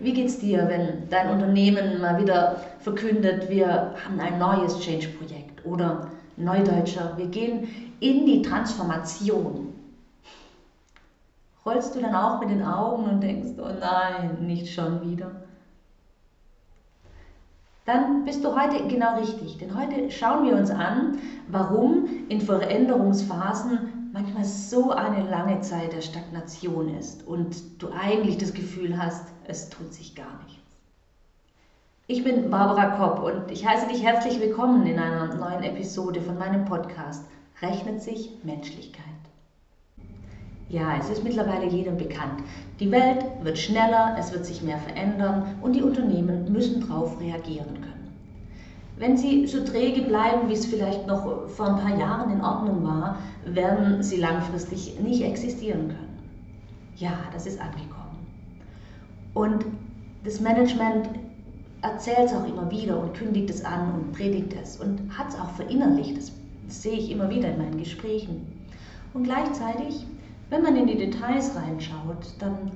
[0.00, 6.06] Wie geht's dir, wenn dein Unternehmen mal wieder verkündet, wir haben ein neues Change-Projekt oder
[6.38, 7.68] Neudeutscher, wir gehen
[8.00, 9.74] in die Transformation?
[11.66, 15.32] Rollst du dann auch mit den Augen und denkst, oh nein, nicht schon wieder?
[17.84, 23.89] Dann bist du heute genau richtig, denn heute schauen wir uns an, warum in Veränderungsphasen
[24.32, 29.70] manchmal so eine lange Zeit der Stagnation ist und du eigentlich das Gefühl hast, es
[29.70, 30.62] tut sich gar nichts.
[32.06, 36.38] Ich bin Barbara Kopp und ich heiße dich herzlich willkommen in einer neuen Episode von
[36.38, 37.24] meinem Podcast
[37.60, 39.04] Rechnet sich Menschlichkeit.
[40.68, 42.42] Ja, es ist mittlerweile jedem bekannt.
[42.78, 47.80] Die Welt wird schneller, es wird sich mehr verändern und die Unternehmen müssen darauf reagieren
[47.80, 47.89] können.
[49.00, 52.84] Wenn sie so träge bleiben, wie es vielleicht noch vor ein paar Jahren in Ordnung
[52.84, 56.18] war, werden sie langfristig nicht existieren können.
[56.96, 58.18] Ja, das ist angekommen.
[59.34, 59.64] Und
[60.22, 61.08] das Management
[61.82, 65.34] erzählt es auch immer wieder und kündigt es an und predigt es und hat es
[65.34, 66.18] auch verinnerlicht.
[66.18, 66.32] Das
[66.68, 68.46] sehe ich immer wieder in meinen Gesprächen.
[69.14, 70.06] Und gleichzeitig
[70.50, 72.72] wenn man in die Details reinschaut, dann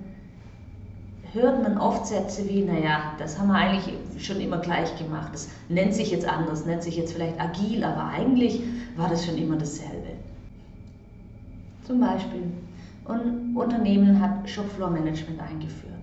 [1.35, 5.31] hört man oft Sätze wie, naja, das haben wir eigentlich schon immer gleich gemacht.
[5.33, 8.63] Das nennt sich jetzt anders, nennt sich jetzt vielleicht agil, aber eigentlich
[8.97, 10.11] war das schon immer dasselbe.
[11.83, 12.45] Zum Beispiel,
[13.07, 15.95] ein Unternehmen hat Shopfloor Management eingeführt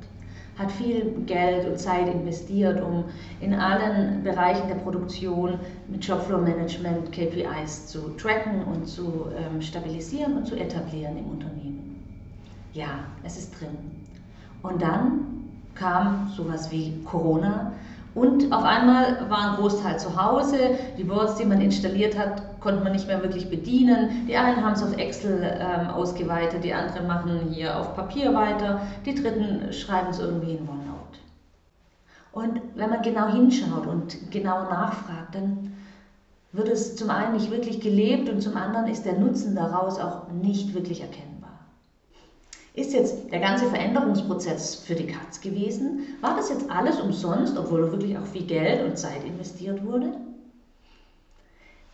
[0.61, 3.05] hat viel Geld und Zeit investiert, um
[3.39, 10.37] in allen Bereichen der Produktion mit Shopfloor Management KPIs zu tracken und zu ähm, stabilisieren
[10.37, 12.03] und zu etablieren im Unternehmen.
[12.73, 13.77] Ja, es ist drin.
[14.63, 15.25] Und dann
[15.75, 17.71] kam sowas wie Corona
[18.13, 20.57] und auf einmal war ein Großteil zu Hause.
[20.97, 24.27] Die Boards, die man installiert hat, konnte man nicht mehr wirklich bedienen.
[24.27, 28.81] Die einen haben es auf Excel ähm, ausgeweitet, die anderen machen hier auf Papier weiter,
[29.05, 31.19] die dritten schreiben es irgendwie in OneNote.
[32.33, 35.73] Und wenn man genau hinschaut und genau nachfragt, dann
[36.51, 40.27] wird es zum einen nicht wirklich gelebt und zum anderen ist der Nutzen daraus auch
[40.31, 41.30] nicht wirklich erkennbar.
[42.73, 46.03] Ist jetzt der ganze Veränderungsprozess für die Katz gewesen?
[46.21, 50.13] War das jetzt alles umsonst, obwohl wirklich auch viel Geld und Zeit investiert wurde?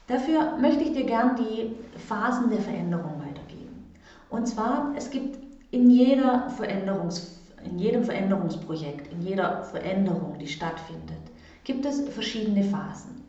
[0.05, 1.75] Dafür möchte ich dir gern die
[2.07, 3.91] Phasen der Veränderung weitergeben.
[4.29, 5.39] Und zwar, es gibt
[5.71, 11.17] in, jeder Veränderungs, in jedem Veränderungsprojekt, in jeder Veränderung, die stattfindet,
[11.63, 13.23] gibt es verschiedene Phasen.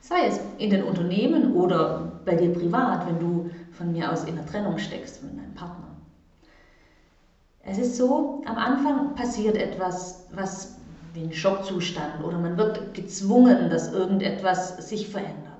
[0.00, 4.36] Sei es in den Unternehmen oder bei dir privat, wenn du von mir aus in
[4.36, 5.87] der Trennung steckst mit deinem Partner.
[7.70, 10.76] Es ist so, am Anfang passiert etwas, was
[11.12, 15.52] wie ein Schockzustand oder man wird gezwungen, dass irgendetwas sich verändert.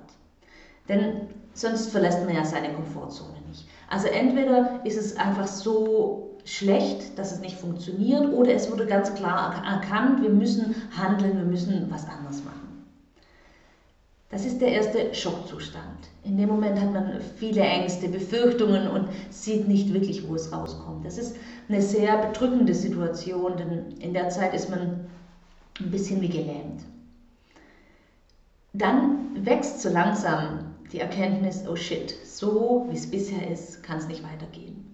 [0.87, 3.67] Denn sonst verlässt man ja seine Komfortzone nicht.
[3.89, 9.13] Also entweder ist es einfach so schlecht, dass es nicht funktioniert, oder es wurde ganz
[9.13, 12.68] klar erkannt, wir müssen handeln, wir müssen was anderes machen.
[14.29, 16.09] Das ist der erste Schockzustand.
[16.23, 21.03] In dem Moment hat man viele Ängste, Befürchtungen und sieht nicht wirklich, wo es rauskommt.
[21.03, 21.35] Das ist
[21.67, 25.09] eine sehr bedrückende Situation, denn in der Zeit ist man
[25.79, 26.83] ein bisschen wie gelähmt.
[28.73, 34.07] Dann wächst so langsam die Erkenntnis, oh shit, so wie es bisher ist, kann es
[34.07, 34.85] nicht weitergehen.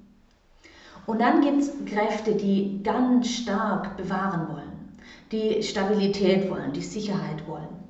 [1.05, 4.97] Und dann gibt es Kräfte, die ganz stark bewahren wollen,
[5.31, 7.84] die Stabilität wollen, die Sicherheit wollen.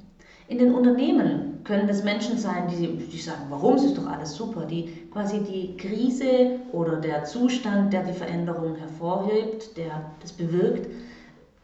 [0.47, 4.35] In den Unternehmen können das Menschen sein, die, die sagen, warum, es ist doch alles
[4.35, 10.87] super, die quasi die Krise oder der Zustand, der die Veränderung hervorhebt, der das bewirkt,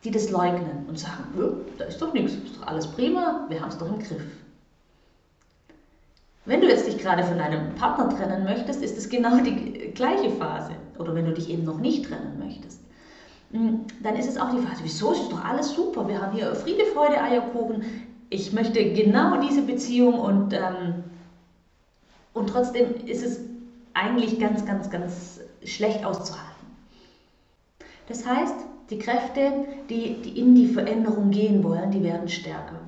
[0.03, 1.25] die das leugnen und sagen,
[1.78, 4.25] da ist doch nichts, ist doch alles prima, wir haben es doch im Griff.
[6.46, 10.31] Wenn du jetzt dich gerade von deinem Partner trennen möchtest, ist es genau die gleiche
[10.31, 10.72] Phase.
[10.98, 12.80] Oder wenn du dich eben noch nicht trennen möchtest.
[13.52, 16.08] Hm, dann ist es auch die Phase, wieso ist doch alles super?
[16.08, 17.84] Wir haben hier Friede, Freude, Eierkuchen
[18.31, 21.03] ich möchte genau diese Beziehung und, ähm,
[22.34, 23.42] und trotzdem ist es
[23.94, 26.47] eigentlich ganz, ganz, ganz schlecht auszuhalten.
[28.07, 28.56] Das heißt,
[28.89, 32.80] die Kräfte, die, die in die Veränderung gehen wollen, die werden stärker.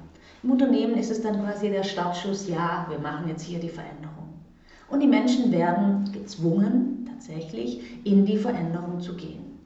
[0.43, 4.29] Im Unternehmen ist es dann quasi der Startschuss, ja, wir machen jetzt hier die Veränderung.
[4.89, 9.59] Und die Menschen werden gezwungen, tatsächlich in die Veränderung zu gehen.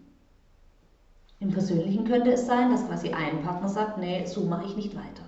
[1.40, 4.96] Im Persönlichen könnte es sein, dass quasi ein Partner sagt, nee, so mache ich nicht
[4.96, 5.27] weiter.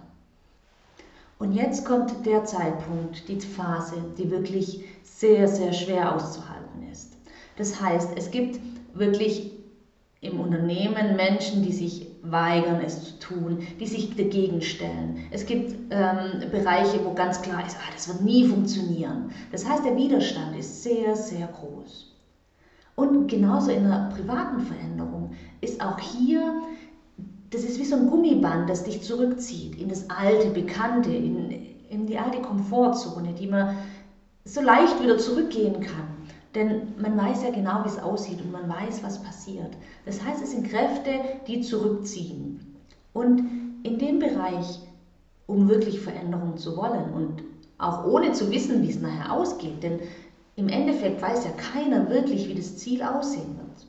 [1.39, 7.13] Und jetzt kommt der Zeitpunkt, die Phase, die wirklich sehr, sehr schwer auszuhalten ist.
[7.56, 8.59] Das heißt, es gibt
[8.94, 9.53] wirklich
[10.19, 15.19] im Unternehmen Menschen, die sich weigern, es zu tun, die sich dagegen stellen.
[15.31, 19.31] Es gibt ähm, Bereiche, wo ganz klar ist, ah, das wird nie funktionieren.
[19.53, 22.13] Das heißt, der Widerstand ist sehr, sehr groß.
[22.95, 25.31] Und genauso in der privaten Veränderung
[25.62, 26.63] ist auch hier
[27.51, 31.51] das ist wie so ein Gummiband, das dich zurückzieht in das alte, bekannte, in,
[31.90, 33.75] in die alte Komfortzone, die man
[34.46, 36.07] so leicht wieder zurückgehen kann.
[36.56, 39.78] Denn man weiß ja genau, wie es aussieht und man weiß, was passiert.
[40.06, 41.12] Das heißt, es sind Kräfte,
[41.48, 42.75] die zurückziehen.
[43.13, 43.44] Und
[43.84, 44.80] in dem Bereich,
[45.46, 47.44] um wirklich Veränderungen zu wollen und
[47.78, 50.00] auch ohne zu wissen, wie es nachher ausgeht, denn
[50.56, 53.88] im Endeffekt weiß ja keiner wirklich, wie das Ziel aussehen wird.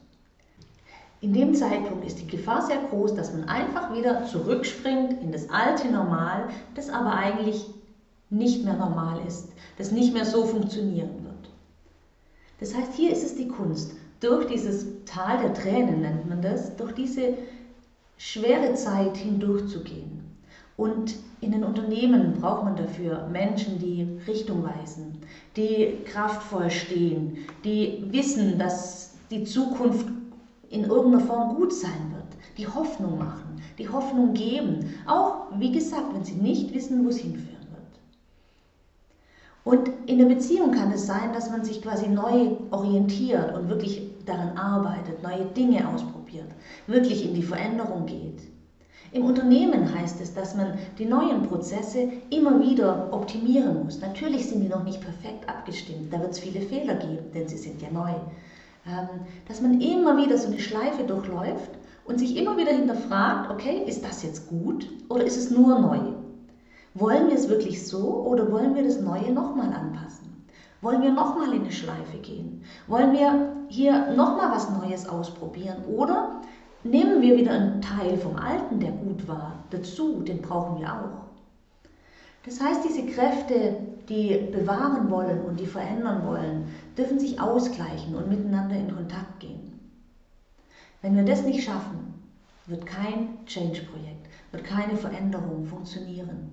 [1.23, 5.51] In dem Zeitpunkt ist die Gefahr sehr groß, dass man einfach wieder zurückspringt in das
[5.51, 7.67] alte Normal, das aber eigentlich
[8.31, 11.51] nicht mehr normal ist, das nicht mehr so funktionieren wird.
[12.59, 16.77] Das heißt, hier ist es die Kunst, durch dieses Tal der Tränen nennt man das,
[16.77, 17.35] durch diese
[18.17, 20.21] schwere Zeit hindurchzugehen.
[20.77, 25.19] Und in den Unternehmen braucht man dafür Menschen, die Richtung weisen,
[25.57, 30.07] die kraftvoll stehen, die wissen, dass die Zukunft
[30.71, 36.15] in irgendeiner Form gut sein wird, die Hoffnung machen, die Hoffnung geben, auch wie gesagt,
[36.15, 38.01] wenn sie nicht wissen, wo es hinführen wird.
[39.65, 44.11] Und in der Beziehung kann es sein, dass man sich quasi neu orientiert und wirklich
[44.25, 46.49] daran arbeitet, neue Dinge ausprobiert,
[46.87, 48.41] wirklich in die Veränderung geht.
[49.13, 54.01] Im Unternehmen heißt es, dass man die neuen Prozesse immer wieder optimieren muss.
[54.01, 57.59] Natürlich sind die noch nicht perfekt abgestimmt, da wird es viele Fehler geben, denn sie
[57.59, 58.13] sind ja neu.
[58.87, 59.09] Ähm,
[59.47, 61.71] dass man immer wieder so eine Schleife durchläuft
[62.06, 65.99] und sich immer wieder hinterfragt, okay, ist das jetzt gut oder ist es nur neu?
[66.94, 70.47] Wollen wir es wirklich so oder wollen wir das Neue nochmal anpassen?
[70.81, 72.65] Wollen wir nochmal in eine Schleife gehen?
[72.87, 75.85] Wollen wir hier nochmal was Neues ausprobieren?
[75.94, 76.41] Oder
[76.83, 81.30] nehmen wir wieder einen Teil vom Alten, der gut war, dazu, den brauchen wir auch.
[82.45, 83.77] Das heißt, diese Kräfte,
[84.09, 89.79] die bewahren wollen und die verändern wollen, dürfen sich ausgleichen und miteinander in Kontakt gehen.
[91.03, 92.15] Wenn wir das nicht schaffen,
[92.67, 96.51] wird kein Change-Projekt, wird keine Veränderung funktionieren,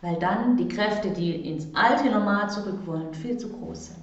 [0.00, 3.98] weil dann die Kräfte, die ins alte Normal zurück wollen, viel zu groß sind.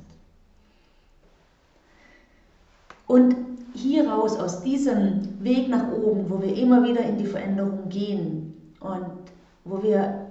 [3.08, 3.36] Und
[3.74, 9.06] hieraus, aus diesem Weg nach oben, wo wir immer wieder in die Veränderung gehen und
[9.64, 10.26] wo wir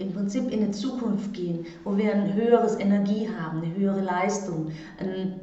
[0.00, 4.72] im Prinzip in eine Zukunft gehen, wo wir ein höheres Energie haben, eine höhere Leistung,
[4.98, 5.40] einen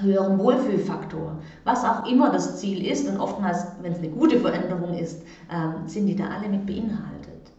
[0.00, 4.94] höheren Wohlfühlfaktor, was auch immer das Ziel ist und oftmals, wenn es eine gute Veränderung
[4.94, 7.52] ist, ähm, sind die da alle mit beinhaltet.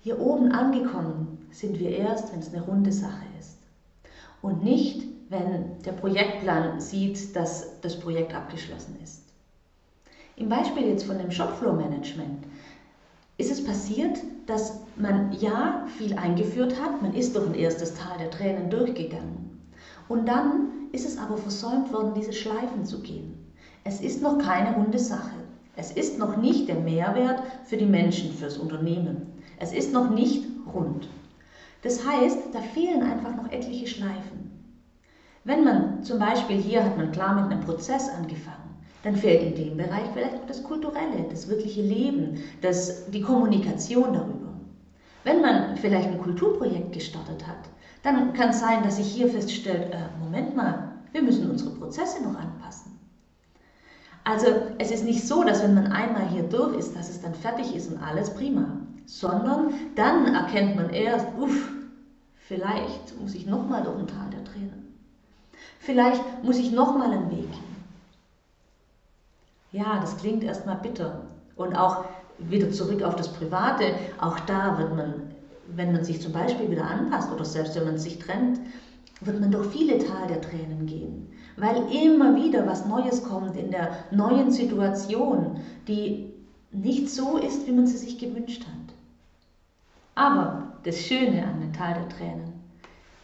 [0.00, 3.58] Hier oben angekommen sind wir erst, wenn es eine runde Sache ist
[4.42, 9.22] und nicht, wenn der Projektplan sieht, dass das Projekt abgeschlossen ist.
[10.36, 12.46] Im Beispiel jetzt von dem Shopfloor-Management
[13.38, 18.18] ist es passiert, dass man ja viel eingeführt hat, man ist durch ein erstes Tal
[18.18, 19.60] der Tränen durchgegangen.
[20.08, 23.52] Und dann ist es aber versäumt worden, diese Schleifen zu gehen.
[23.84, 25.34] Es ist noch keine runde Sache.
[25.74, 29.32] Es ist noch nicht der Mehrwert für die Menschen, fürs Unternehmen.
[29.58, 31.08] Es ist noch nicht rund.
[31.82, 34.50] Das heißt, da fehlen einfach noch etliche Schleifen.
[35.44, 38.71] Wenn man zum Beispiel hier hat man klar mit einem Prozess angefangen,
[39.02, 44.12] dann fehlt in dem Bereich vielleicht noch das Kulturelle, das wirkliche Leben, das, die Kommunikation
[44.12, 44.52] darüber.
[45.24, 47.68] Wenn man vielleicht ein Kulturprojekt gestartet hat,
[48.02, 52.22] dann kann es sein, dass sich hier feststellt, äh, Moment mal, wir müssen unsere Prozesse
[52.22, 52.98] noch anpassen.
[54.24, 54.46] Also
[54.78, 57.74] es ist nicht so, dass wenn man einmal hier durch ist, dass es dann fertig
[57.74, 61.72] ist und alles prima, sondern dann erkennt man erst, uff,
[62.36, 64.96] vielleicht muss ich nochmal durch ein Tal der Tränen.
[65.80, 67.71] Vielleicht muss ich nochmal einen Weg gehen.
[69.72, 71.22] Ja, das klingt erstmal bitter.
[71.56, 72.04] Und auch
[72.38, 75.14] wieder zurück auf das Private, auch da wird man,
[75.74, 78.60] wenn man sich zum Beispiel wieder anpasst oder selbst wenn man sich trennt,
[79.22, 83.70] wird man durch viele Tal der Tränen gehen, weil immer wieder was Neues kommt in
[83.70, 86.32] der neuen Situation, die
[86.72, 88.94] nicht so ist, wie man sie sich gewünscht hat.
[90.14, 92.52] Aber das Schöne an dem Tal der Tränen,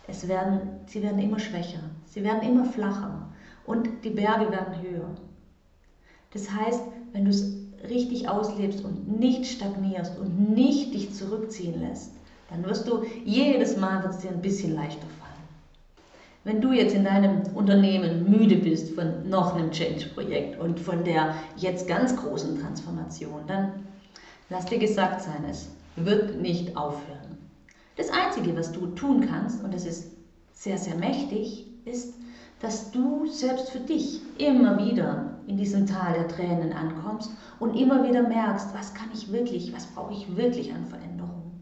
[0.06, 3.28] es werden, sie werden immer schwächer, sie werden immer flacher
[3.66, 5.10] und die Berge werden höher.
[6.32, 6.82] Das heißt,
[7.12, 7.52] wenn du es
[7.88, 12.12] richtig auslebst und nicht stagnierst und nicht dich zurückziehen lässt,
[12.50, 15.28] dann wirst du jedes Mal wird es dir ein bisschen leichter fallen.
[16.44, 21.34] Wenn du jetzt in deinem Unternehmen müde bist von noch einem Change-Projekt und von der
[21.56, 23.86] jetzt ganz großen Transformation, dann
[24.48, 27.36] lass dir gesagt sein, es wird nicht aufhören.
[27.96, 30.10] Das Einzige, was du tun kannst, und das ist
[30.52, 32.14] sehr, sehr mächtig, ist,
[32.60, 38.06] dass du selbst für dich immer wieder in diesem Tal der Tränen ankommst und immer
[38.06, 41.52] wieder merkst, was kann ich wirklich, was brauche ich wirklich an Veränderung.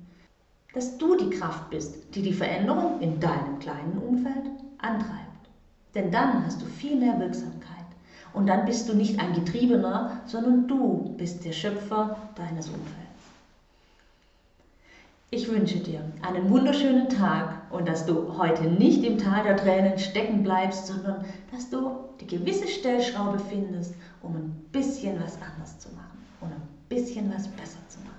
[0.75, 5.49] Dass du die Kraft bist, die die Veränderung in deinem kleinen Umfeld antreibt.
[5.95, 7.67] Denn dann hast du viel mehr Wirksamkeit.
[8.35, 13.06] Und dann bist du nicht ein Getriebener, sondern du bist der Schöpfer deines Umfelds.
[15.31, 19.99] Ich wünsche dir einen wunderschönen Tag und dass du heute nicht im Tal der Tränen
[19.99, 21.91] stecken bleibst, sondern dass du
[22.21, 27.49] die gewisse Stellschraube findest, um ein bisschen was anders zu machen und ein bisschen was
[27.49, 28.16] besser zu machen.